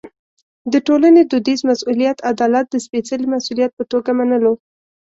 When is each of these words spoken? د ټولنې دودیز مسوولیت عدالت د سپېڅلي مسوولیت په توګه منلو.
د 0.71 0.73
ټولنې 0.87 1.21
دودیز 1.31 1.59
مسوولیت 1.69 2.17
عدالت 2.31 2.65
د 2.69 2.75
سپېڅلي 2.85 3.27
مسوولیت 3.33 3.71
په 3.75 3.83
توګه 3.91 4.09
منلو. 4.19 4.53